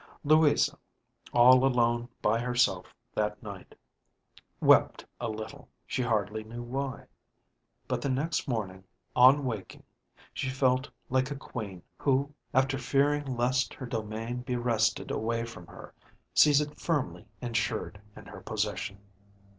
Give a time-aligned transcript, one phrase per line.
[0.23, 0.79] Louisa,
[1.31, 3.75] all alone by herself that night,
[4.59, 7.05] wept a little, she hardly knew why,
[7.87, 8.83] but the next morning,
[9.15, 9.83] on waking,
[10.33, 15.67] she felt like a queen who, after fearing lest her domain be wrested away from
[15.67, 15.93] her,
[16.33, 18.97] sees it firmly insured in her possession.